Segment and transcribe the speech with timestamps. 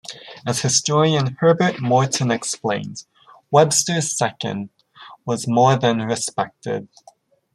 [0.47, 3.03] As historian Herbert Morton explained,
[3.51, 4.69] "Webster's Second"
[5.25, 6.87] was more than respected.